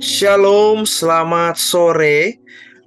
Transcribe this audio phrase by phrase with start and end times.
[0.00, 2.40] Shalom, selamat sore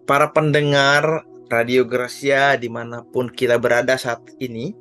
[0.10, 4.74] para pendengar Radio Gracia di mana pun kita berada saat ini.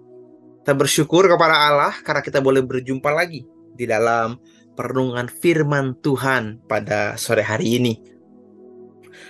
[0.64, 3.44] Kita bersyukur kepada Allah karena kita boleh berjumpa lagi
[3.76, 4.40] di dalam
[4.72, 8.00] perenungan firman Tuhan pada sore hari ini.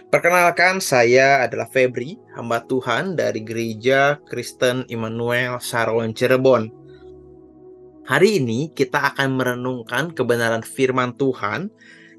[0.06, 6.70] Perkenalkan, saya adalah Febri, hamba Tuhan dari Gereja Kristen Immanuel Saron Cirebon.
[8.06, 11.66] Hari ini kita akan merenungkan kebenaran firman Tuhan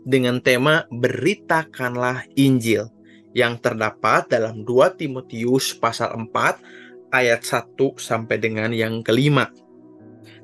[0.04, 2.92] dengan tema Beritakanlah Injil
[3.34, 9.50] yang terdapat dalam 2 Timotius pasal 4 ayat 1 sampai dengan yang kelima.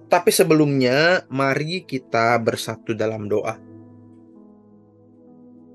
[0.09, 3.61] Tapi sebelumnya mari kita bersatu dalam doa.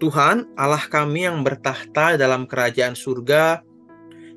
[0.02, 3.62] Tuhan Allah kami yang bertahta dalam kerajaan surga,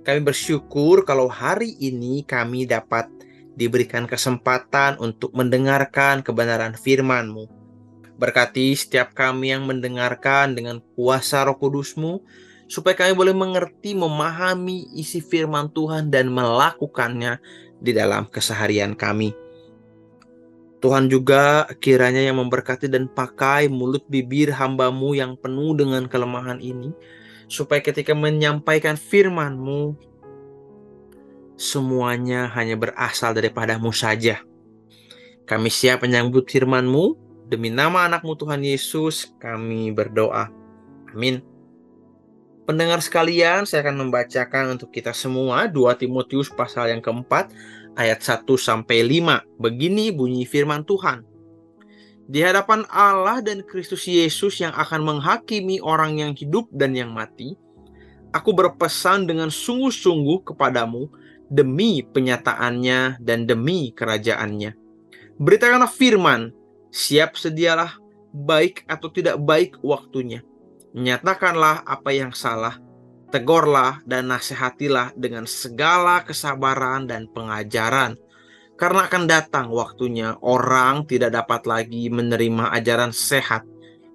[0.06, 3.09] kami bersyukur kalau hari ini kami dapat
[3.58, 7.56] diberikan kesempatan untuk mendengarkan kebenaran firman-Mu
[8.18, 12.26] Berkati setiap kami yang mendengarkan dengan kuasa roh kudusmu,
[12.66, 17.38] supaya kami boleh mengerti, memahami isi firman Tuhan dan melakukannya
[17.78, 19.38] di dalam keseharian kami.
[20.78, 26.94] Tuhan juga kiranya yang memberkati dan pakai mulut bibir hambamu yang penuh dengan kelemahan ini,
[27.50, 29.98] supaya ketika menyampaikan firman-Mu,
[31.58, 34.42] semuanya hanya berasal daripadamu saja.
[35.50, 40.52] Kami siap menyambut firman-Mu, Demi nama anakmu Tuhan Yesus kami berdoa.
[41.16, 41.40] Amin.
[42.67, 47.56] Pendengar sekalian, saya akan membacakan untuk kita semua 2 Timotius pasal yang keempat
[47.95, 49.64] ayat 1 sampai 5.
[49.64, 51.23] Begini bunyi firman Tuhan.
[52.28, 57.56] Di hadapan Allah dan Kristus Yesus yang akan menghakimi orang yang hidup dan yang mati,
[58.36, 61.08] aku berpesan dengan sungguh-sungguh kepadamu
[61.48, 64.75] demi penyataannya dan demi kerajaannya.
[65.40, 66.56] Beritakanlah firman
[66.92, 68.00] Siap sedialah
[68.32, 70.44] baik atau tidak baik waktunya.
[70.98, 72.80] Nyatakanlah apa yang salah,
[73.30, 78.16] tegurlah dan nasihatilah dengan segala kesabaran dan pengajaran.
[78.78, 83.66] Karena akan datang waktunya orang tidak dapat lagi menerima ajaran sehat,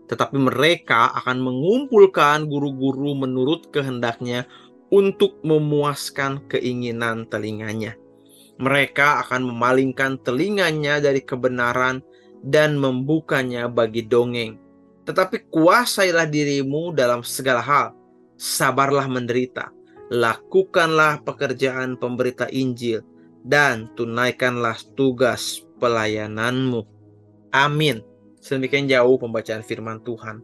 [0.07, 4.47] tetapi mereka akan mengumpulkan guru-guru menurut kehendaknya
[4.95, 7.99] untuk memuaskan keinginan telinganya.
[8.63, 12.05] Mereka akan memalingkan telinganya dari kebenaran
[12.43, 14.59] dan membukanya bagi dongeng.
[15.07, 17.89] Tetapi kuasailah dirimu dalam segala hal.
[18.39, 19.71] Sabarlah menderita.
[20.13, 23.01] Lakukanlah pekerjaan pemberita Injil
[23.43, 26.85] dan tunaikanlah tugas pelayananmu.
[27.55, 28.03] Amin.
[28.43, 30.43] Sedemikian jauh pembacaan firman Tuhan.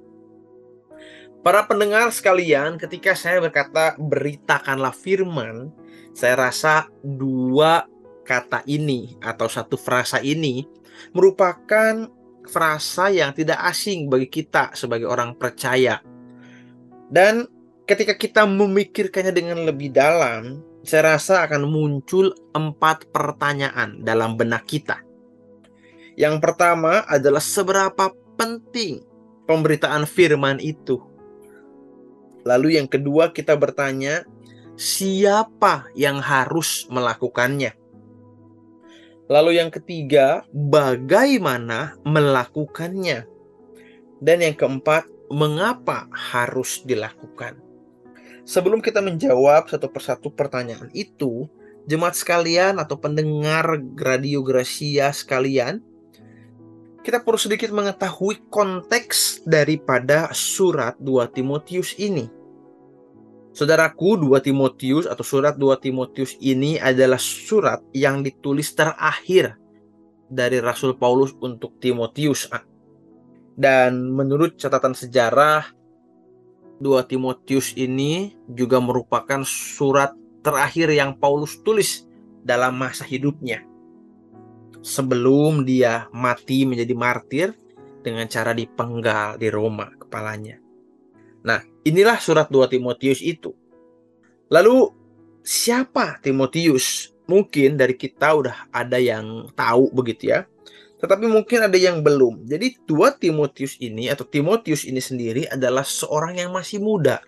[1.42, 5.70] Para pendengar sekalian, ketika saya berkata beritakanlah firman,
[6.10, 7.87] saya rasa dua
[8.26, 10.66] kata ini atau satu frasa ini
[11.12, 12.09] merupakan
[12.48, 16.00] frasa yang tidak asing bagi kita sebagai orang percaya.
[17.09, 17.48] Dan
[17.84, 25.04] ketika kita memikirkannya dengan lebih dalam, saya rasa akan muncul empat pertanyaan dalam benak kita.
[26.19, 29.06] Yang pertama adalah seberapa penting
[29.47, 30.98] pemberitaan firman itu.
[32.42, 34.26] Lalu yang kedua kita bertanya,
[34.75, 37.78] siapa yang harus melakukannya?
[39.28, 43.28] Lalu yang ketiga, bagaimana melakukannya?
[44.25, 47.61] Dan yang keempat, mengapa harus dilakukan?
[48.49, 51.44] Sebelum kita menjawab satu persatu pertanyaan itu,
[51.84, 55.84] jemaat sekalian atau pendengar Radio Gracia sekalian,
[57.05, 62.38] kita perlu sedikit mengetahui konteks daripada surat 2 Timotius ini.
[63.58, 69.58] Saudaraku, 2 Timotius atau surat 2 Timotius ini adalah surat yang ditulis terakhir
[70.30, 72.46] dari Rasul Paulus untuk Timotius.
[73.58, 75.74] Dan menurut catatan sejarah,
[76.78, 80.14] 2 Timotius ini juga merupakan surat
[80.46, 82.06] terakhir yang Paulus tulis
[82.46, 83.66] dalam masa hidupnya.
[84.87, 87.58] Sebelum dia mati menjadi martir
[88.06, 90.62] dengan cara dipenggal di Roma kepalanya.
[91.43, 91.58] Nah,
[91.88, 93.56] inilah surat 2 Timotius itu.
[94.52, 94.93] Lalu
[95.40, 97.17] siapa Timotius?
[97.29, 100.49] Mungkin dari kita udah ada yang tahu begitu ya.
[100.99, 102.49] Tetapi mungkin ada yang belum.
[102.49, 107.20] Jadi 2 Timotius ini atau Timotius ini sendiri adalah seorang yang masih muda.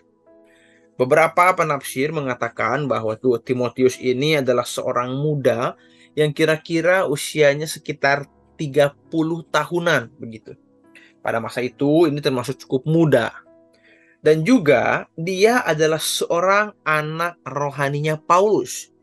[0.99, 5.73] Beberapa penafsir mengatakan bahwa tuh Timotius ini adalah seorang muda
[6.13, 8.27] yang kira-kira usianya sekitar
[8.59, 9.09] 30
[9.49, 10.53] tahunan begitu.
[11.21, 13.33] Pada masa itu ini termasuk cukup muda.
[14.21, 18.93] Dan juga dia adalah seorang anak rohaninya Paulus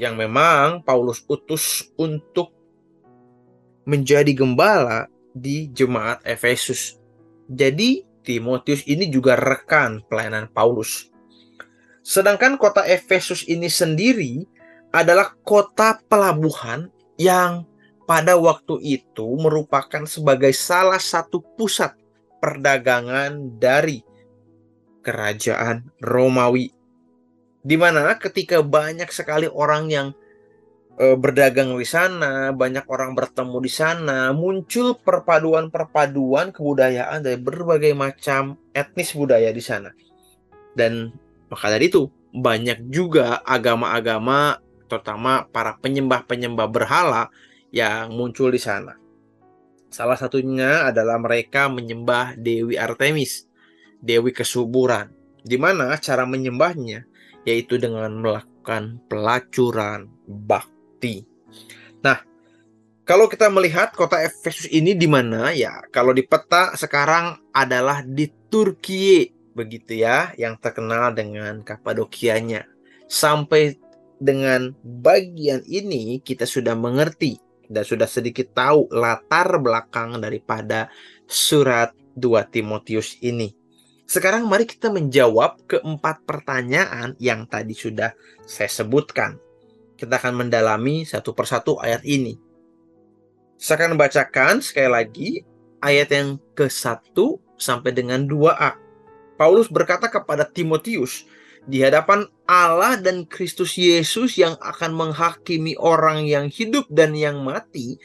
[0.00, 2.56] yang memang Paulus utus untuk
[3.84, 6.96] menjadi gembala di jemaat Efesus.
[7.52, 11.10] Jadi Timotius ini juga rekan pelayanan Paulus.
[12.00, 14.46] Sedangkan kota Efesus ini sendiri
[14.94, 16.88] adalah kota pelabuhan
[17.18, 17.66] yang
[18.06, 21.94] pada waktu itu merupakan sebagai salah satu pusat
[22.42, 24.02] perdagangan dari
[25.02, 26.70] kerajaan Romawi.
[27.62, 30.08] Di mana ketika banyak sekali orang yang
[30.98, 38.58] e, berdagang di sana, banyak orang bertemu di sana, muncul perpaduan-perpaduan kebudayaan dari berbagai macam
[38.74, 39.90] etnis budaya di sana.
[40.74, 41.12] Dan
[41.52, 44.58] maka dari itu banyak juga agama-agama
[44.88, 47.32] terutama para penyembah-penyembah berhala
[47.72, 48.96] yang muncul di sana.
[49.92, 53.48] Salah satunya adalah mereka menyembah Dewi Artemis,
[54.02, 55.14] Dewi kesuburan,
[55.46, 57.06] di mana cara menyembahnya
[57.42, 61.26] yaitu dengan melakukan pelacuran bakti.
[62.02, 62.22] Nah,
[63.02, 65.82] kalau kita melihat kota Efesus ini di mana ya?
[65.90, 72.66] Kalau di peta sekarang adalah di Turki, begitu ya, yang terkenal dengan Kapadokianya.
[73.10, 73.76] Sampai
[74.22, 80.86] dengan bagian ini kita sudah mengerti dan sudah sedikit tahu latar belakang daripada
[81.26, 83.61] surat 2 Timotius ini.
[84.12, 88.12] Sekarang mari kita menjawab keempat pertanyaan yang tadi sudah
[88.44, 89.40] saya sebutkan.
[89.96, 92.36] Kita akan mendalami satu persatu ayat ini.
[93.56, 95.30] Saya akan membacakan sekali lagi
[95.80, 97.16] ayat yang ke-1
[97.56, 98.76] sampai dengan 2a.
[99.40, 101.24] Paulus berkata kepada Timotius,
[101.64, 107.96] di hadapan Allah dan Kristus Yesus yang akan menghakimi orang yang hidup dan yang mati,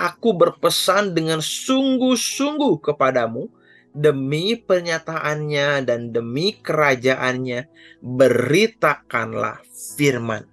[0.00, 3.59] aku berpesan dengan sungguh-sungguh kepadamu
[3.90, 7.66] demi pernyataannya dan demi kerajaannya
[8.00, 9.62] beritakanlah
[9.98, 10.46] firman.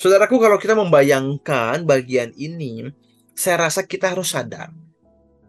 [0.00, 2.88] Saudaraku kalau kita membayangkan bagian ini,
[3.36, 4.72] saya rasa kita harus sadar.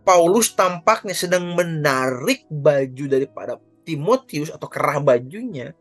[0.03, 3.55] Paulus tampaknya sedang menarik baju daripada
[3.87, 5.71] Timotius atau kerah bajunya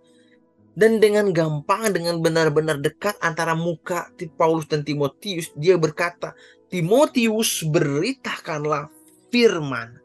[0.81, 6.33] dan dengan gampang, dengan benar-benar dekat antara muka Paulus dan Timotius, dia berkata,
[6.73, 8.89] Timotius beritakanlah
[9.29, 10.00] firman.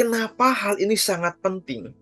[0.00, 1.92] Kenapa hal ini sangat penting?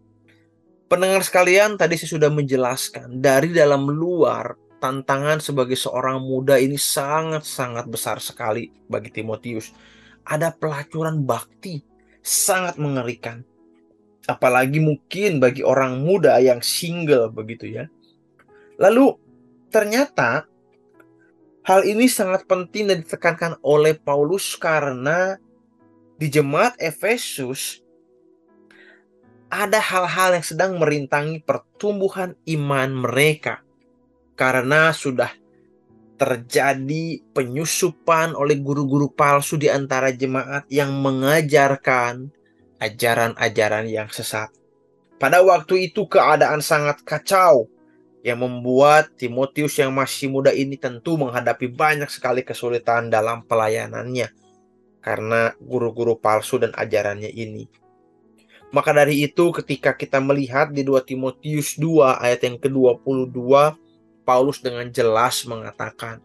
[0.86, 7.90] Pendengar sekalian, tadi saya sudah menjelaskan, dari dalam luar, tantangan sebagai seorang muda ini sangat-sangat
[7.90, 9.74] besar sekali bagi Timotius.
[10.22, 11.82] Ada pelacuran bakti,
[12.22, 13.42] sangat mengerikan
[14.28, 17.88] apalagi mungkin bagi orang muda yang single begitu ya.
[18.76, 19.16] Lalu
[19.72, 20.44] ternyata
[21.64, 25.40] hal ini sangat penting dan ditekankan oleh Paulus karena
[26.20, 27.80] di jemaat Efesus
[29.48, 33.64] ada hal-hal yang sedang merintangi pertumbuhan iman mereka
[34.36, 35.32] karena sudah
[36.18, 42.28] terjadi penyusupan oleh guru-guru palsu di antara jemaat yang mengajarkan
[42.82, 44.50] ajaran-ajaran yang sesat.
[45.18, 47.66] Pada waktu itu keadaan sangat kacau
[48.22, 54.30] yang membuat Timotius yang masih muda ini tentu menghadapi banyak sekali kesulitan dalam pelayanannya
[54.98, 57.87] karena guru-guru palsu dan ajarannya ini.
[58.68, 63.40] Maka dari itu ketika kita melihat di 2 Timotius 2 ayat yang ke-22
[64.28, 66.20] Paulus dengan jelas mengatakan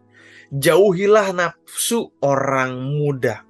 [0.52, 3.48] jauhilah nafsu orang muda.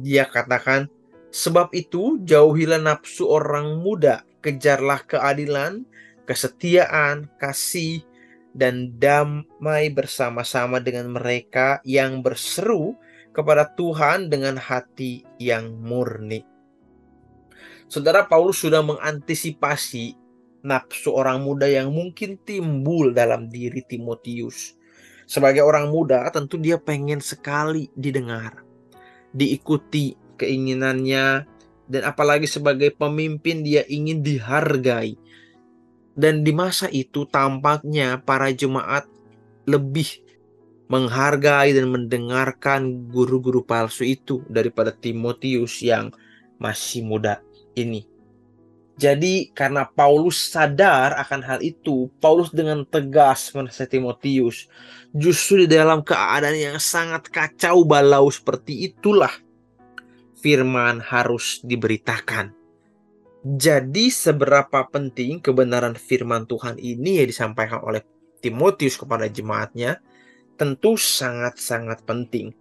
[0.00, 0.88] Dia katakan
[1.32, 5.88] Sebab itu, jauhilah nafsu orang muda, kejarlah keadilan,
[6.28, 8.04] kesetiaan, kasih,
[8.52, 13.00] dan damai bersama-sama dengan mereka yang berseru
[13.32, 16.51] kepada Tuhan dengan hati yang murni.
[17.92, 20.16] Saudara Paulus sudah mengantisipasi
[20.64, 24.80] nafsu orang muda yang mungkin timbul dalam diri Timotius.
[25.28, 28.64] Sebagai orang muda, tentu dia pengen sekali didengar,
[29.36, 31.44] diikuti, keinginannya
[31.84, 35.20] dan apalagi sebagai pemimpin dia ingin dihargai.
[36.16, 39.04] Dan di masa itu tampaknya para jemaat
[39.68, 40.08] lebih
[40.88, 46.08] menghargai dan mendengarkan guru-guru palsu itu daripada Timotius yang
[46.56, 47.44] masih muda
[47.76, 48.12] ini.
[49.00, 54.68] Jadi karena Paulus sadar akan hal itu, Paulus dengan tegas menasihati Timotius.
[55.10, 59.32] Justru di dalam keadaan yang sangat kacau balau seperti itulah
[60.38, 62.52] firman harus diberitakan.
[63.42, 68.06] Jadi seberapa penting kebenaran firman Tuhan ini yang disampaikan oleh
[68.38, 69.98] Timotius kepada jemaatnya
[70.54, 72.54] tentu sangat-sangat penting.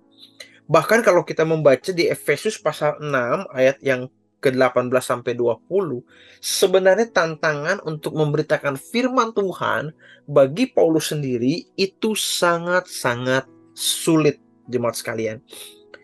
[0.65, 3.13] Bahkan kalau kita membaca di Efesus pasal 6
[3.53, 4.09] ayat yang
[4.41, 6.01] ke-18 sampai 20,
[6.41, 9.93] sebenarnya tantangan untuk memberitakan firman Tuhan
[10.25, 13.45] bagi Paulus sendiri itu sangat-sangat
[13.77, 15.37] sulit jemaat sekalian.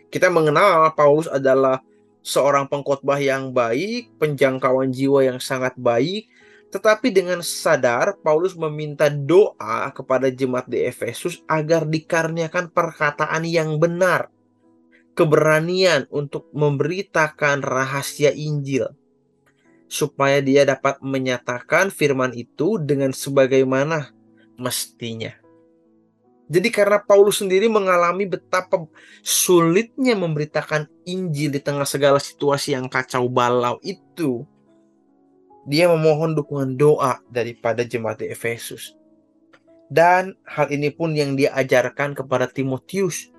[0.07, 1.81] Kita mengenal Paulus adalah
[2.21, 6.29] seorang pengkhotbah yang baik, penjangkauan jiwa yang sangat baik,
[6.67, 14.27] tetapi dengan sadar Paulus meminta doa kepada jemaat di Efesus agar dikaruniakan perkataan yang benar,
[15.17, 18.93] keberanian untuk memberitakan rahasia Injil,
[19.89, 24.13] supaya dia dapat menyatakan firman itu dengan sebagaimana
[24.61, 25.33] mestinya.
[26.47, 28.87] Jadi karena Paulus sendiri mengalami betapa
[29.19, 34.47] sulitnya memberitakan Injil di tengah segala situasi yang kacau balau itu,
[35.67, 38.95] dia memohon dukungan doa daripada jemaat di Efesus.
[39.91, 43.31] Dan hal ini pun yang dia ajarkan kepada Timotius.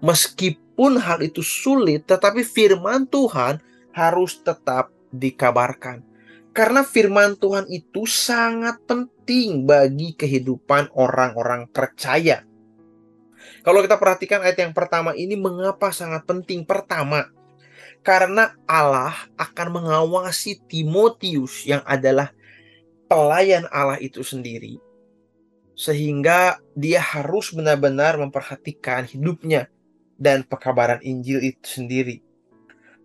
[0.00, 3.60] Meskipun hal itu sulit, tetapi firman Tuhan
[3.92, 6.00] harus tetap dikabarkan.
[6.52, 12.44] Karena firman Tuhan itu sangat penting bagi kehidupan orang-orang percaya.
[13.64, 16.66] Kalau kita perhatikan ayat yang pertama ini mengapa sangat penting?
[16.68, 17.30] Pertama,
[18.02, 22.34] karena Allah akan mengawasi Timotius yang adalah
[23.06, 24.76] pelayan Allah itu sendiri.
[25.72, 29.72] Sehingga dia harus benar-benar memperhatikan hidupnya
[30.16, 32.22] dan pekabaran Injil itu sendiri.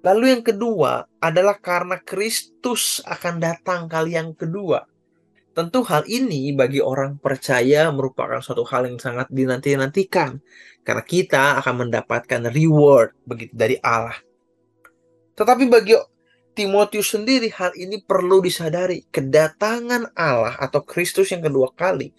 [0.05, 4.85] Lalu yang kedua adalah karena Kristus akan datang kali yang kedua.
[5.57, 10.37] Tentu hal ini bagi orang percaya merupakan suatu hal yang sangat dinanti-nantikan.
[10.85, 14.15] Karena kita akan mendapatkan reward begitu dari Allah.
[15.33, 15.97] Tetapi bagi
[16.53, 19.05] Timotius sendiri hal ini perlu disadari.
[19.09, 22.13] Kedatangan Allah atau Kristus yang kedua kali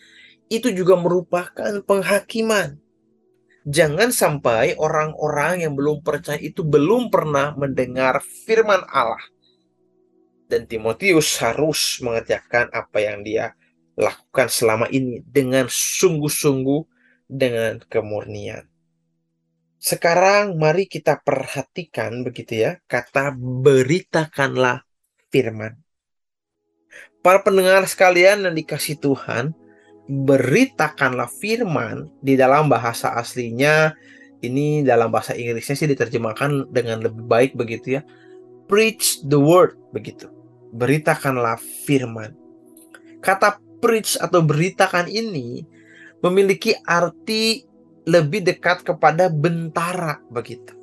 [0.51, 2.79] itu juga merupakan penghakiman.
[3.67, 9.21] Jangan sampai orang-orang yang belum percaya itu belum pernah mendengar firman Allah.
[10.49, 13.53] Dan Timotius harus mengerjakan apa yang dia
[13.99, 16.83] lakukan selama ini dengan sungguh-sungguh
[17.29, 18.65] dengan kemurnian.
[19.79, 24.83] Sekarang mari kita perhatikan begitu ya, kata beritakanlah
[25.31, 25.79] firman.
[27.23, 29.55] Para pendengar sekalian yang dikasih Tuhan,
[30.09, 33.93] beritakanlah firman di dalam bahasa aslinya
[34.41, 38.03] ini dalam bahasa Inggrisnya sih diterjemahkan dengan lebih baik begitu ya.
[38.71, 40.33] Preach the word begitu.
[40.73, 42.37] Beritakanlah firman.
[43.21, 45.65] Kata preach atau beritakan ini
[46.23, 47.65] memiliki arti
[48.09, 50.75] lebih dekat kepada bentara begitu.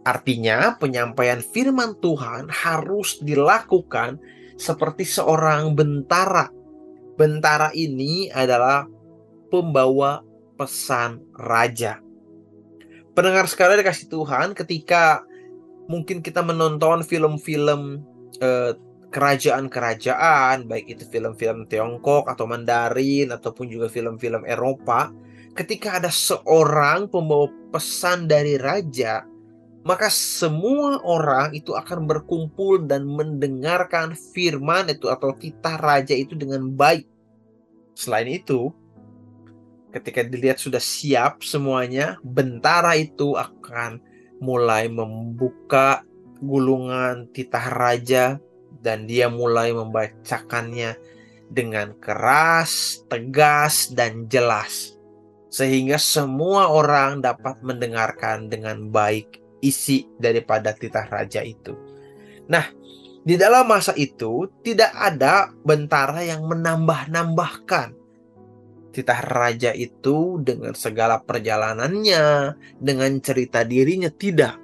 [0.00, 4.16] Artinya penyampaian firman Tuhan harus dilakukan
[4.56, 6.48] seperti seorang bentara.
[7.20, 8.88] Bentara ini adalah
[9.52, 10.24] pembawa
[10.56, 12.00] pesan raja.
[13.12, 15.20] Pendengar sekalian dikasih Tuhan ketika
[15.84, 18.00] mungkin kita menonton film-film
[18.40, 18.72] eh,
[19.12, 25.12] kerajaan-kerajaan, baik itu film-film Tiongkok atau Mandarin ataupun juga film-film Eropa,
[25.58, 29.26] ketika ada seorang pembawa pesan dari raja,
[29.82, 36.70] maka semua orang itu akan berkumpul dan mendengarkan firman itu atau titah raja itu dengan
[36.70, 37.09] baik.
[37.94, 38.70] Selain itu,
[39.90, 44.00] ketika dilihat sudah siap semuanya, bentara itu akan
[44.40, 46.02] mulai membuka
[46.40, 48.40] gulungan titah raja
[48.80, 50.96] dan dia mulai membacakannya
[51.52, 55.00] dengan keras, tegas, dan jelas
[55.50, 61.74] sehingga semua orang dapat mendengarkan dengan baik isi daripada titah raja itu.
[62.46, 62.70] Nah,
[63.20, 68.00] di dalam masa itu tidak ada bentara yang menambah-nambahkan
[68.90, 74.58] titah raja itu dengan segala perjalanannya, dengan cerita dirinya tidak.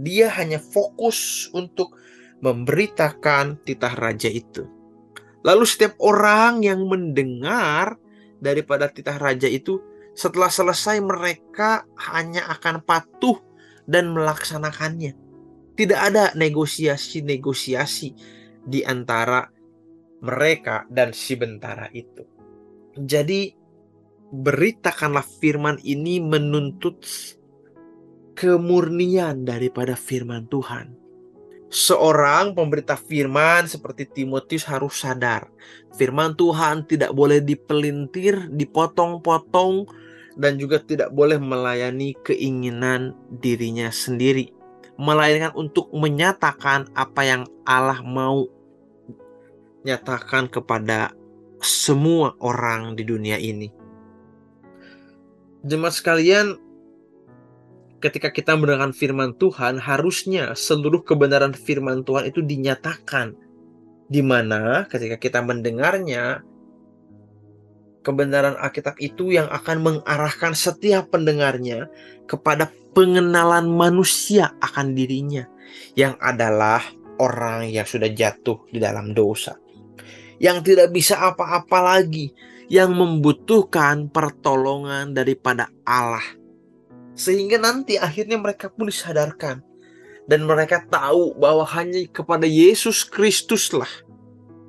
[0.00, 1.94] Dia hanya fokus untuk
[2.42, 4.66] memberitakan titah raja itu.
[5.40, 7.96] Lalu setiap orang yang mendengar
[8.40, 9.80] daripada titah raja itu
[10.12, 13.38] setelah selesai mereka hanya akan patuh
[13.88, 15.29] dan melaksanakannya.
[15.80, 18.08] Tidak ada negosiasi-negosiasi
[18.60, 19.48] di antara
[20.20, 22.20] mereka dan si bentara itu.
[23.00, 23.56] Jadi
[24.28, 27.00] beritakanlah firman ini menuntut
[28.36, 31.00] kemurnian daripada firman Tuhan
[31.70, 35.46] seorang pemberita firman seperti Timotius harus sadar,
[35.94, 39.86] firman Tuhan tidak boleh dipelintir, dipotong-potong,
[40.34, 44.50] dan juga tidak boleh melayani keinginan dirinya sendiri,
[45.00, 48.44] melainkan untuk menyatakan apa yang Allah mau
[49.80, 51.16] nyatakan kepada
[51.64, 53.72] semua orang di dunia ini.
[55.64, 56.60] Jemaat sekalian,
[58.04, 63.32] ketika kita mendengarkan firman Tuhan, harusnya seluruh kebenaran firman Tuhan itu dinyatakan.
[64.10, 66.44] Di mana ketika kita mendengarnya,
[68.00, 71.88] kebenaran Alkitab itu yang akan mengarahkan setiap pendengarnya
[72.24, 75.46] kepada pengenalan manusia akan dirinya,
[75.94, 76.82] yang adalah
[77.20, 79.60] orang yang sudah jatuh di dalam dosa,
[80.40, 82.32] yang tidak bisa apa-apa lagi,
[82.72, 86.24] yang membutuhkan pertolongan daripada Allah,
[87.12, 89.60] sehingga nanti akhirnya mereka pun disadarkan
[90.30, 93.90] dan mereka tahu bahwa hanya kepada Yesus Kristuslah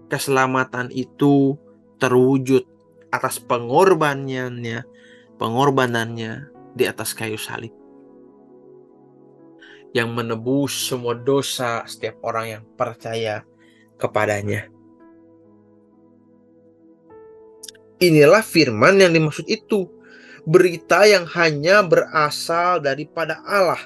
[0.09, 1.55] keselamatan itu
[2.01, 2.65] terwujud
[3.11, 4.87] atas pengorbanannya,
[5.35, 7.75] pengorbanannya di atas kayu salib
[9.91, 13.43] yang menebus semua dosa setiap orang yang percaya
[13.99, 14.71] kepadanya.
[18.01, 19.85] Inilah firman yang dimaksud itu,
[20.47, 23.77] berita yang hanya berasal daripada Allah,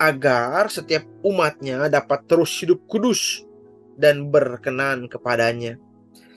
[0.00, 3.46] agar setiap umatnya dapat terus hidup kudus
[3.94, 5.78] dan berkenan kepadanya.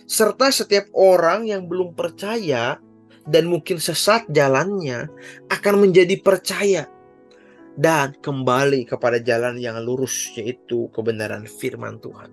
[0.06, 2.78] Serta setiap orang yang belum percaya
[3.26, 5.10] dan mungkin sesat jalannya
[5.50, 6.86] akan menjadi percaya
[7.74, 12.32] dan kembali kepada jalan yang lurus, yaitu kebenaran firman Tuhan.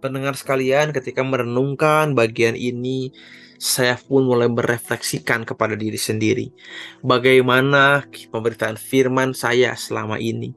[0.00, 3.12] Pendengar sekalian, ketika merenungkan bagian ini,
[3.60, 6.48] saya pun mulai merefleksikan kepada diri sendiri.
[7.04, 10.56] Bagaimana pemberitaan firman saya selama ini?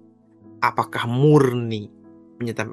[0.64, 2.03] Apakah murni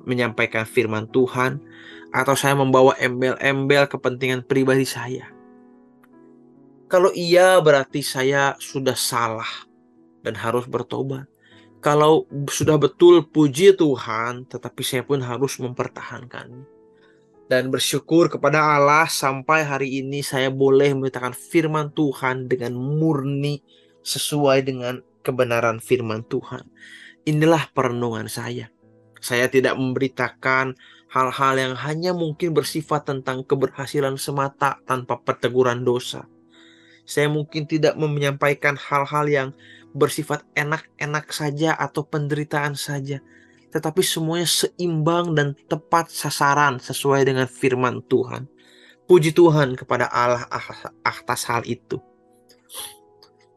[0.04, 1.62] menyampaikan firman Tuhan,
[2.10, 5.30] atau saya membawa embel-embel kepentingan pribadi saya?
[6.90, 9.46] Kalau iya berarti saya sudah salah
[10.26, 11.30] dan harus bertobat.
[11.80, 16.66] Kalau sudah betul puji Tuhan, tetapi saya pun harus mempertahankannya.
[17.50, 23.62] Dan bersyukur kepada Allah sampai hari ini saya boleh memberitakan firman Tuhan dengan murni
[24.06, 26.62] sesuai dengan kebenaran firman Tuhan.
[27.26, 28.70] Inilah perenungan saya.
[29.20, 30.74] Saya tidak memberitakan
[31.12, 36.24] hal-hal yang hanya mungkin bersifat tentang keberhasilan semata tanpa perteguran dosa
[37.10, 39.48] saya mungkin tidak menyampaikan hal-hal yang
[39.90, 43.18] bersifat enak-enak saja atau penderitaan saja,
[43.74, 48.46] tetapi semuanya seimbang dan tepat sasaran sesuai dengan firman Tuhan.
[49.10, 50.46] Puji Tuhan kepada Allah
[51.02, 51.98] atas hal itu.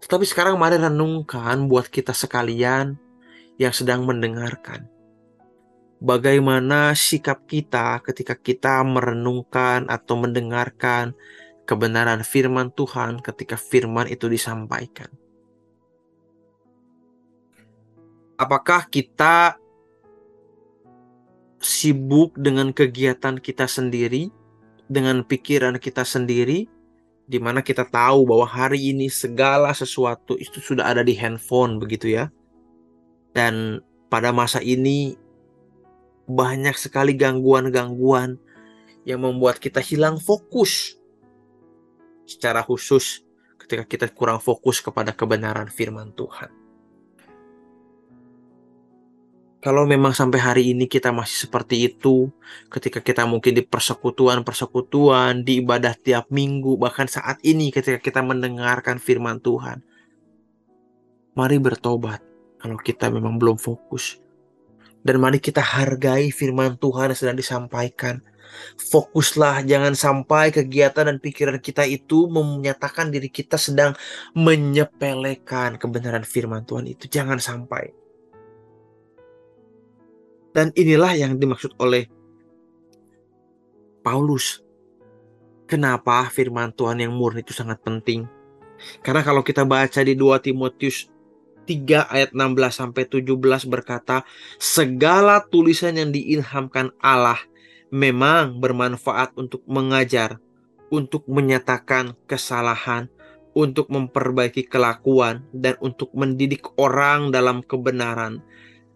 [0.02, 2.98] Tetapi sekarang mari renungkan buat kita sekalian
[3.62, 4.90] yang sedang mendengarkan.
[6.04, 11.16] Bagaimana sikap kita ketika kita merenungkan atau mendengarkan
[11.64, 15.08] kebenaran firman Tuhan ketika firman itu disampaikan.
[18.36, 19.56] Apakah kita
[21.64, 24.28] sibuk dengan kegiatan kita sendiri,
[24.92, 26.68] dengan pikiran kita sendiri,
[27.24, 32.12] di mana kita tahu bahwa hari ini segala sesuatu itu sudah ada di handphone begitu
[32.12, 32.28] ya.
[33.32, 33.80] Dan
[34.12, 35.16] pada masa ini
[36.30, 38.40] banyak sekali gangguan-gangguan
[39.04, 40.96] yang membuat kita hilang fokus
[42.24, 43.24] secara khusus
[43.60, 46.64] ketika kita kurang fokus kepada kebenaran firman Tuhan.
[49.64, 52.28] Kalau memang sampai hari ini kita masih seperti itu,
[52.68, 59.00] ketika kita mungkin di persekutuan-persekutuan, di ibadah tiap minggu, bahkan saat ini ketika kita mendengarkan
[59.00, 59.80] firman Tuhan,
[61.32, 62.20] mari bertobat
[62.60, 64.20] kalau kita memang belum fokus.
[65.04, 68.24] Dan mari kita hargai firman Tuhan yang sedang disampaikan
[68.78, 73.98] Fokuslah, jangan sampai kegiatan dan pikiran kita itu menyatakan diri kita sedang
[74.38, 77.10] menyepelekan kebenaran firman Tuhan itu.
[77.10, 77.94] Jangan sampai.
[80.54, 82.06] Dan inilah yang dimaksud oleh
[84.06, 84.62] Paulus.
[85.66, 88.30] Kenapa firman Tuhan yang murni itu sangat penting?
[89.02, 91.10] Karena kalau kita baca di 2 Timotius
[91.66, 94.28] 3 ayat 16 sampai 17 berkata,
[94.60, 97.40] segala tulisan yang diilhamkan Allah
[97.94, 100.42] memang bermanfaat untuk mengajar,
[100.90, 103.08] untuk menyatakan kesalahan,
[103.54, 108.42] untuk memperbaiki kelakuan, dan untuk mendidik orang dalam kebenaran.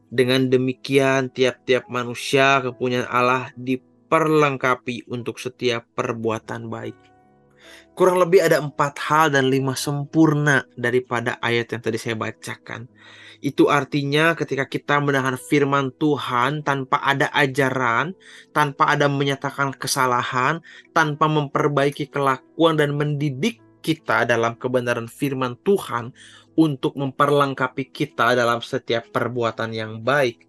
[0.08, 7.16] Dengan demikian, tiap-tiap manusia kepunyaan Allah diperlengkapi untuk setiap perbuatan baik.
[7.97, 12.86] Kurang lebih ada empat hal dan lima sempurna daripada ayat yang tadi saya bacakan.
[13.41, 18.13] Itu artinya ketika kita mendengar firman Tuhan tanpa ada ajaran,
[18.53, 20.62] tanpa ada menyatakan kesalahan,
[20.93, 26.13] tanpa memperbaiki kelakuan dan mendidik kita dalam kebenaran firman Tuhan
[26.53, 30.45] untuk memperlengkapi kita dalam setiap perbuatan yang baik,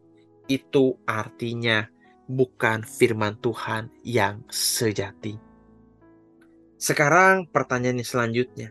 [0.52, 1.88] itu artinya
[2.28, 5.47] bukan firman Tuhan yang sejati.
[6.78, 8.70] Sekarang pertanyaan selanjutnya.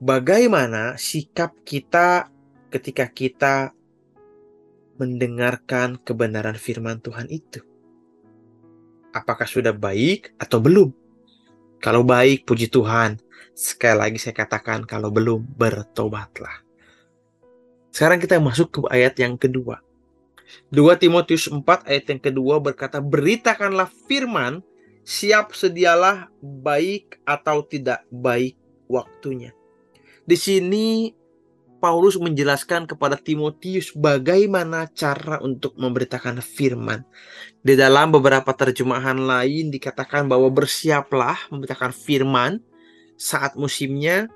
[0.00, 2.32] Bagaimana sikap kita
[2.72, 3.76] ketika kita
[4.96, 7.60] mendengarkan kebenaran firman Tuhan itu.
[9.12, 10.88] Apakah sudah baik atau belum?
[11.82, 13.20] Kalau baik, puji Tuhan.
[13.52, 16.64] Sekali lagi saya katakan, kalau belum, bertobatlah.
[17.92, 19.84] Sekarang kita masuk ke ayat yang kedua.
[20.72, 24.64] 2 Timotius 4 ayat yang kedua berkata, Beritakanlah firman,
[25.02, 28.54] siap sedialah baik atau tidak baik
[28.86, 29.50] waktunya.
[30.22, 31.10] Di sini
[31.82, 37.02] Paulus menjelaskan kepada Timotius bagaimana cara untuk memberitakan firman.
[37.58, 42.62] Di dalam beberapa terjemahan lain dikatakan bahwa bersiaplah memberitakan firman
[43.18, 44.30] saat musimnya,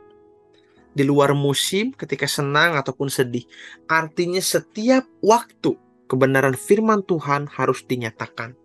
[0.90, 3.46] di luar musim, ketika senang ataupun sedih.
[3.87, 5.79] Artinya setiap waktu
[6.11, 8.59] kebenaran firman Tuhan harus dinyatakan.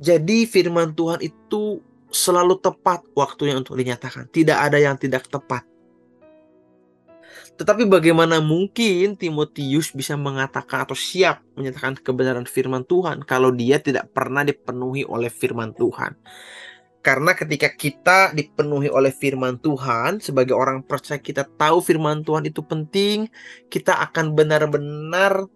[0.00, 4.32] Jadi firman Tuhan itu selalu tepat waktunya untuk dinyatakan.
[4.32, 5.68] Tidak ada yang tidak tepat.
[7.60, 14.08] Tetapi bagaimana mungkin Timotius bisa mengatakan atau siap menyatakan kebenaran firman Tuhan kalau dia tidak
[14.16, 16.16] pernah dipenuhi oleh firman Tuhan?
[17.04, 22.60] Karena ketika kita dipenuhi oleh firman Tuhan, sebagai orang percaya kita tahu firman Tuhan itu
[22.60, 23.28] penting,
[23.72, 25.48] kita akan benar-benar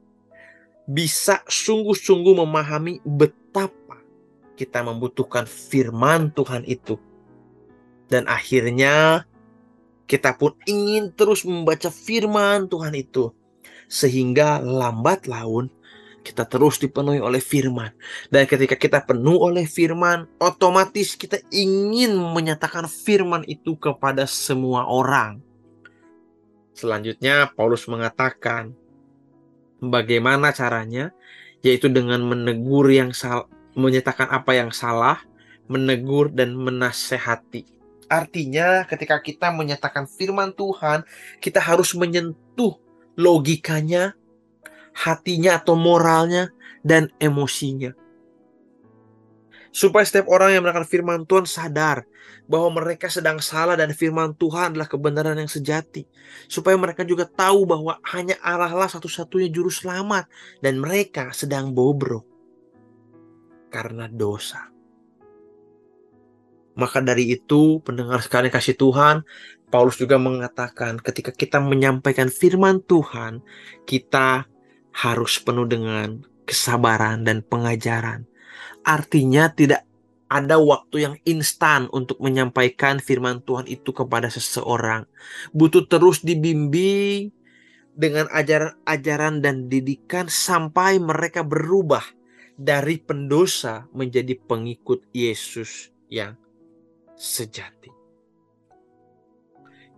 [0.85, 3.44] bisa sungguh-sungguh memahami betapa
[4.55, 6.99] kita membutuhkan firman Tuhan itu.
[8.07, 9.27] Dan akhirnya
[10.07, 13.35] kita pun ingin terus membaca firman Tuhan itu.
[13.90, 15.69] Sehingga lambat laun
[16.25, 17.93] kita terus dipenuhi oleh firman.
[18.33, 25.45] Dan ketika kita penuh oleh firman, otomatis kita ingin menyatakan firman itu kepada semua orang.
[26.73, 28.73] Selanjutnya Paulus mengatakan,
[29.85, 31.12] Bagaimana caranya?
[31.61, 35.23] Yaitu dengan menegur yang salah, menyatakan apa yang salah,
[35.67, 37.67] menegur dan menasehati.
[38.09, 41.03] Artinya ketika kita menyatakan firman Tuhan,
[41.43, 42.79] kita harus menyentuh
[43.19, 44.15] logikanya,
[44.95, 46.53] hatinya atau moralnya,
[46.85, 47.97] dan emosinya
[49.75, 52.07] supaya setiap orang yang mendengar firman Tuhan sadar
[52.47, 56.07] bahwa mereka sedang salah dan firman Tuhan adalah kebenaran yang sejati.
[56.47, 60.31] Supaya mereka juga tahu bahwa hanya Allah lah satu-satunya juru selamat
[60.63, 62.23] dan mereka sedang bobrok
[63.75, 64.71] karena dosa.
[66.79, 69.27] Maka dari itu, pendengar sekalian kasih Tuhan,
[69.71, 73.43] Paulus juga mengatakan ketika kita menyampaikan firman Tuhan,
[73.87, 74.47] kita
[74.95, 78.31] harus penuh dengan kesabaran dan pengajaran
[78.85, 79.89] Artinya tidak
[80.29, 85.09] ada waktu yang instan untuk menyampaikan firman Tuhan itu kepada seseorang.
[85.57, 87.33] Butuh terus dibimbing
[87.97, 92.05] dengan ajaran-ajaran dan didikan sampai mereka berubah
[92.55, 96.38] dari pendosa menjadi pengikut Yesus yang
[97.19, 97.90] sejati.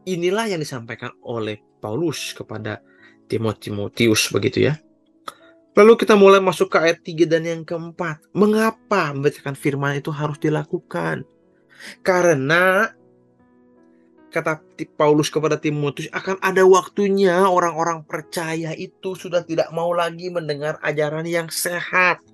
[0.06, 2.80] Inilah yang disampaikan oleh Paulus kepada
[3.26, 4.78] Timotius begitu ya.
[5.76, 8.24] Lalu kita mulai masuk ke ayat 3 dan yang keempat.
[8.32, 11.28] Mengapa membacakan firman itu harus dilakukan?
[12.00, 12.88] Karena
[14.32, 14.60] kata
[14.96, 21.28] Paulus kepada Timotius akan ada waktunya orang-orang percaya itu sudah tidak mau lagi mendengar ajaran
[21.28, 22.24] yang sehat.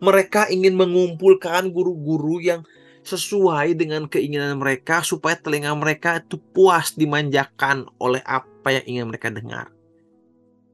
[0.00, 2.62] Mereka ingin mengumpulkan guru-guru yang
[3.06, 9.30] sesuai dengan keinginan mereka supaya telinga mereka itu puas dimanjakan oleh apa yang ingin mereka
[9.30, 9.70] dengar.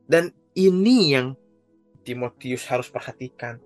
[0.08, 1.36] Dan ini yang
[2.02, 3.60] Timotius harus perhatikan.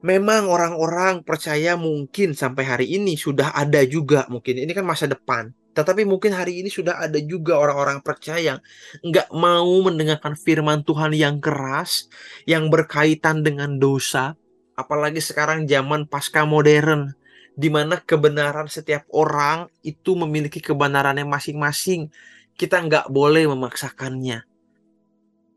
[0.00, 5.52] Memang orang-orang percaya mungkin sampai hari ini sudah ada juga mungkin ini kan masa depan.
[5.70, 8.58] Tetapi mungkin hari ini sudah ada juga orang-orang percaya yang
[9.06, 12.10] nggak mau mendengarkan firman Tuhan yang keras,
[12.42, 14.34] yang berkaitan dengan dosa.
[14.74, 17.14] Apalagi sekarang zaman pasca modern,
[17.54, 22.10] di mana kebenaran setiap orang itu memiliki kebenarannya masing-masing.
[22.58, 24.42] Kita nggak boleh memaksakannya.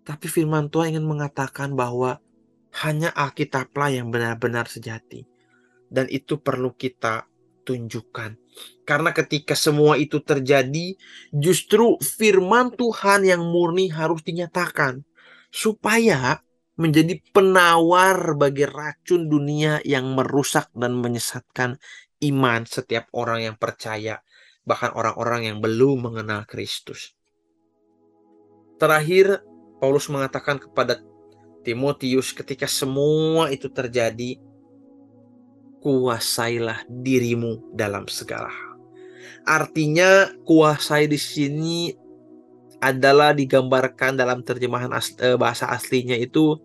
[0.04, 2.20] Tapi firman Tuhan ingin mengatakan bahwa
[2.84, 5.24] hanya Alkitablah yang benar-benar sejati.
[5.88, 7.30] Dan itu perlu kita
[7.64, 8.38] tunjukkan.
[8.84, 11.00] Karena ketika semua itu terjadi,
[11.32, 15.02] justru firman Tuhan yang murni harus dinyatakan.
[15.54, 16.42] Supaya
[16.76, 21.78] menjadi penawar bagi racun dunia yang merusak dan menyesatkan
[22.26, 24.20] iman setiap orang yang percaya.
[24.64, 27.14] Bahkan orang-orang yang belum mengenal Kristus.
[28.80, 29.44] Terakhir,
[29.80, 31.00] Paulus mengatakan kepada
[31.64, 34.40] Timotius ketika semua itu terjadi,
[35.84, 38.72] kuasailah dirimu dalam segala hal.
[39.44, 41.92] Artinya kuasai di sini
[42.80, 46.60] adalah digambarkan dalam terjemahan asli, eh, bahasa aslinya itu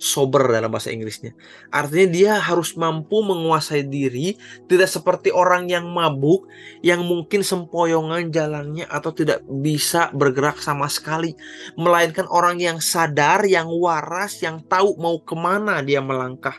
[0.00, 1.36] sober dalam bahasa Inggrisnya.
[1.68, 4.32] Artinya dia harus mampu menguasai diri,
[4.64, 6.48] tidak seperti orang yang mabuk,
[6.80, 11.36] yang mungkin sempoyongan jalannya atau tidak bisa bergerak sama sekali.
[11.76, 16.56] Melainkan orang yang sadar, yang waras, yang tahu mau ke mana dia melangkah.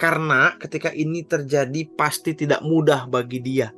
[0.00, 3.70] Karena ketika ini terjadi pasti tidak mudah bagi dia.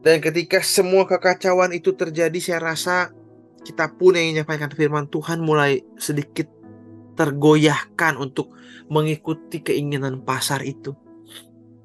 [0.00, 3.12] Dan ketika semua kekacauan itu terjadi, saya rasa
[3.60, 6.48] kita pun yang menyampaikan firman Tuhan mulai sedikit
[7.20, 8.56] tergoyahkan untuk
[8.88, 10.96] mengikuti keinginan pasar itu.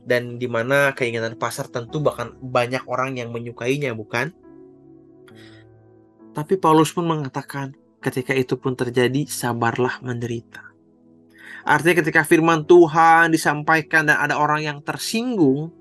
[0.05, 4.31] Dan di mana keinginan pasar tentu bahkan banyak orang yang menyukainya, bukan?
[6.31, 10.74] Tapi Paulus pun mengatakan, ketika itu pun terjadi, sabarlah menderita.
[11.65, 15.73] Artinya ketika firman Tuhan disampaikan dan ada orang yang tersinggung,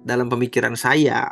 [0.00, 1.28] dalam pemikiran saya,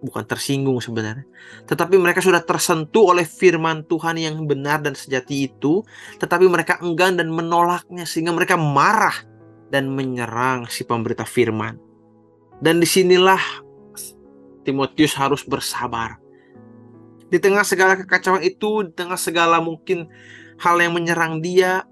[0.00, 1.26] bukan tersinggung sebenarnya.
[1.68, 5.84] Tetapi mereka sudah tersentuh oleh firman Tuhan yang benar dan sejati itu,
[6.16, 9.14] tetapi mereka enggan dan menolaknya sehingga mereka marah
[9.68, 11.76] dan menyerang si pemberita firman.
[12.58, 13.40] Dan di sinilah
[14.64, 16.18] Timotius harus bersabar.
[17.28, 20.08] Di tengah segala kekacauan itu, di tengah segala mungkin
[20.56, 21.84] hal yang menyerang dia,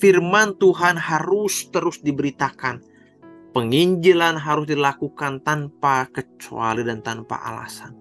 [0.00, 2.80] firman Tuhan harus terus diberitakan
[3.50, 7.94] penginjilan harus dilakukan tanpa kecuali dan tanpa alasan.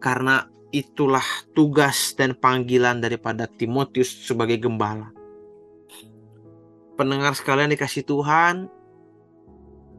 [0.00, 5.10] Karena itulah tugas dan panggilan daripada Timotius sebagai gembala.
[6.96, 8.68] Pendengar sekalian dikasih Tuhan,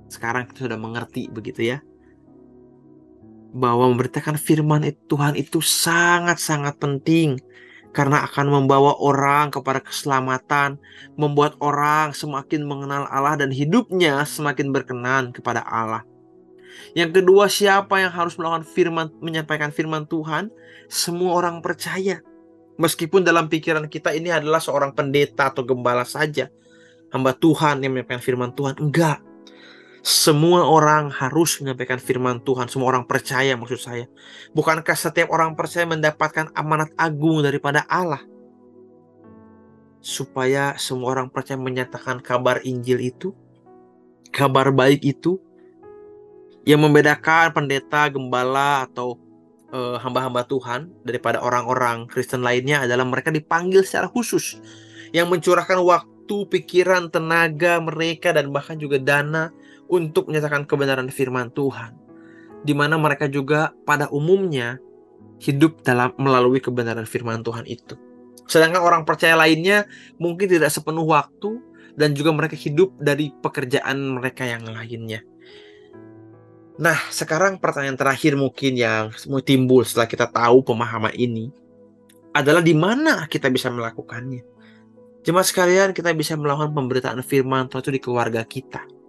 [0.08, 1.78] sekarang kita sudah mengerti begitu ya.
[3.52, 7.42] Bahwa memberitakan firman Tuhan itu sangat-sangat penting
[7.92, 10.80] karena akan membawa orang kepada keselamatan,
[11.20, 16.08] membuat orang semakin mengenal Allah dan hidupnya semakin berkenan kepada Allah.
[16.96, 20.52] Yang kedua, siapa yang harus melakukan firman, menyampaikan firman Tuhan?
[20.88, 22.24] Semua orang percaya.
[22.80, 26.48] Meskipun dalam pikiran kita ini adalah seorang pendeta atau gembala saja,
[27.12, 29.31] hamba Tuhan yang menyampaikan firman Tuhan, enggak.
[30.02, 32.66] Semua orang harus menyampaikan firman Tuhan.
[32.66, 34.10] Semua orang percaya maksud saya.
[34.50, 38.26] Bukankah setiap orang percaya mendapatkan amanat agung daripada Allah?
[40.02, 43.30] Supaya semua orang percaya menyatakan kabar Injil itu,
[44.34, 45.38] kabar baik itu,
[46.66, 49.22] yang membedakan pendeta, gembala, atau
[49.70, 54.58] uh, hamba-hamba Tuhan daripada orang-orang Kristen lainnya adalah mereka dipanggil secara khusus
[55.14, 59.54] yang mencurahkan waktu, pikiran, tenaga mereka dan bahkan juga dana
[59.92, 61.92] untuk menyatakan kebenaran firman Tuhan,
[62.64, 64.80] di mana mereka juga pada umumnya
[65.44, 68.00] hidup dalam melalui kebenaran firman Tuhan itu.
[68.48, 69.84] Sedangkan orang percaya lainnya
[70.16, 71.60] mungkin tidak sepenuh waktu
[72.00, 75.28] dan juga mereka hidup dari pekerjaan mereka yang lainnya.
[76.80, 79.12] Nah, sekarang pertanyaan terakhir mungkin yang
[79.44, 81.52] timbul setelah kita tahu pemahaman ini
[82.32, 84.48] adalah di mana kita bisa melakukannya.
[85.22, 89.01] Jemaat sekalian, kita bisa melakukan pemberitaan firman Tuhan itu di keluarga kita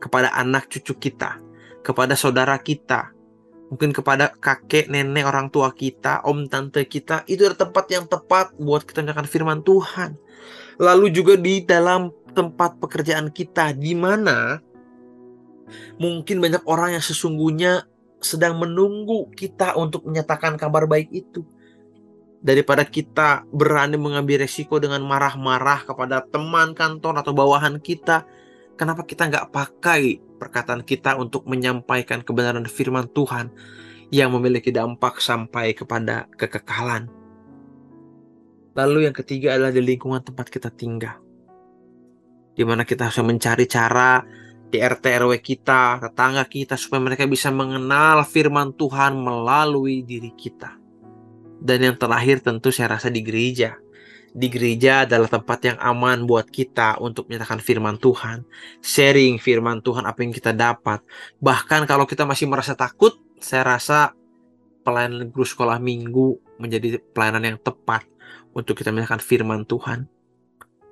[0.00, 1.36] kepada anak cucu kita,
[1.84, 3.12] kepada saudara kita,
[3.70, 7.22] mungkin kepada kakek, nenek, orang tua kita, om, tante kita.
[7.30, 10.18] Itu adalah tempat yang tepat buat kita menyampaikan firman Tuhan.
[10.80, 14.58] Lalu juga di dalam tempat pekerjaan kita, di mana
[16.02, 17.86] mungkin banyak orang yang sesungguhnya
[18.20, 21.46] sedang menunggu kita untuk menyatakan kabar baik itu.
[22.40, 28.24] Daripada kita berani mengambil resiko dengan marah-marah kepada teman kantor atau bawahan kita,
[28.80, 33.52] Kenapa kita nggak pakai perkataan kita untuk menyampaikan kebenaran firman Tuhan
[34.08, 37.12] yang memiliki dampak sampai kepada kekekalan?
[38.72, 41.20] Lalu yang ketiga adalah di lingkungan tempat kita tinggal.
[42.56, 44.24] Di mana kita harus mencari cara
[44.72, 50.80] di RT RW kita, tetangga kita supaya mereka bisa mengenal firman Tuhan melalui diri kita.
[51.60, 53.76] Dan yang terakhir tentu saya rasa di gereja
[54.30, 58.46] di gereja adalah tempat yang aman buat kita untuk menyatakan firman Tuhan,
[58.78, 61.02] sharing firman Tuhan apa yang kita dapat.
[61.42, 64.14] Bahkan kalau kita masih merasa takut, saya rasa
[64.86, 68.06] pelayanan guru sekolah minggu menjadi pelayanan yang tepat
[68.54, 70.06] untuk kita menyatakan firman Tuhan.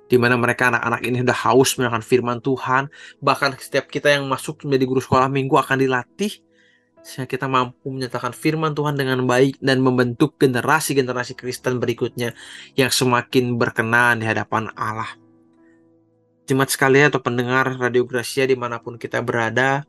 [0.09, 2.89] Di mana mereka anak-anak ini sudah haus menyatakan firman Tuhan,
[3.21, 6.41] bahkan setiap kita yang masuk menjadi guru sekolah minggu akan dilatih
[7.01, 12.35] sehingga kita mampu menyatakan firman Tuhan dengan baik dan membentuk generasi-generasi Kristen berikutnya
[12.75, 15.09] yang semakin berkenan di hadapan Allah.
[16.49, 19.85] Jemaat sekalian atau pendengar Radio Gracia di mana pun kita berada,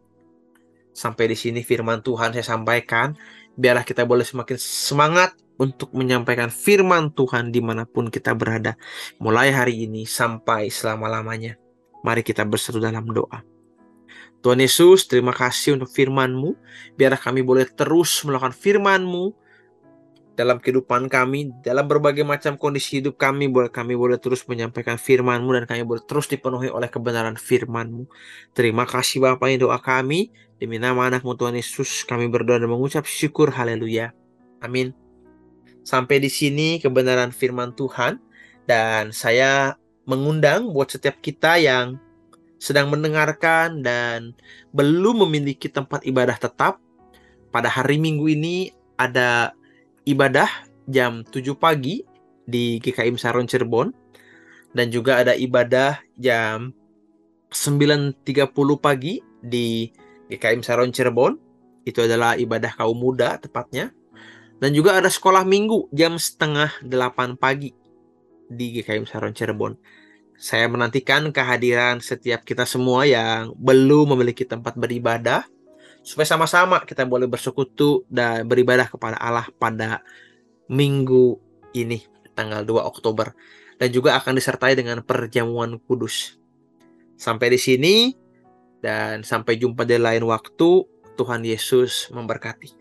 [0.92, 3.16] sampai di sini firman Tuhan saya sampaikan,
[3.56, 8.76] biarlah kita boleh semakin semangat untuk menyampaikan firman Tuhan di mana pun kita berada,
[9.20, 11.56] mulai hari ini sampai selama-lamanya.
[12.00, 13.44] Mari kita berseru dalam doa.
[14.40, 16.56] Tuhan Yesus, terima kasih untuk firman-Mu.
[16.96, 19.36] Biarlah kami boleh terus melakukan firman-Mu
[20.32, 25.52] dalam kehidupan kami, dalam berbagai macam kondisi hidup kami, boleh kami boleh terus menyampaikan firman-Mu
[25.52, 28.08] dan kami boleh terus dipenuhi oleh kebenaran firman-Mu.
[28.56, 30.32] Terima kasih Bapak yang doa kami.
[30.56, 33.52] Demi nama anakmu Tuhan Yesus, kami berdoa dan mengucap syukur.
[33.52, 34.16] Haleluya.
[34.64, 34.96] Amin.
[35.84, 38.16] Sampai di sini kebenaran firman Tuhan.
[38.64, 39.76] Dan saya
[40.08, 42.00] mengundang buat setiap kita yang
[42.60, 44.36] sedang mendengarkan dan
[44.76, 46.76] belum memiliki tempat ibadah tetap,
[47.50, 48.70] pada hari Minggu ini
[49.00, 49.56] ada
[50.04, 50.46] ibadah
[50.84, 52.04] jam 7 pagi
[52.44, 53.90] di GKIM Saron Cirebon
[54.76, 56.70] dan juga ada ibadah jam
[57.50, 59.90] 9.30 pagi di
[60.30, 61.34] GKIM Saron Cirebon.
[61.82, 63.90] Itu adalah ibadah kaum muda tepatnya.
[64.60, 67.72] Dan juga ada sekolah minggu jam setengah 8 pagi
[68.46, 69.74] di GKIM Saron Cirebon.
[70.40, 75.44] Saya menantikan kehadiran setiap kita semua yang belum memiliki tempat beribadah
[76.00, 80.00] supaya sama-sama kita boleh bersekutu dan beribadah kepada Allah pada
[80.72, 81.36] minggu
[81.76, 83.36] ini tanggal 2 Oktober
[83.76, 86.40] dan juga akan disertai dengan perjamuan kudus.
[87.20, 88.16] Sampai di sini
[88.80, 90.88] dan sampai jumpa di lain waktu.
[91.20, 92.79] Tuhan Yesus memberkati.